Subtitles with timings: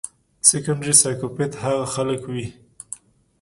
[0.49, 2.45] سيکنډري سائکوپېت هاغه خلک وي